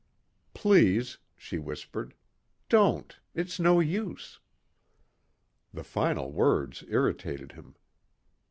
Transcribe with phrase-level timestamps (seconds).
[0.55, 2.15] "Please," she whispered,
[2.69, 3.19] "don't...
[3.35, 4.39] it's no use."
[5.71, 7.75] The final words irritated him.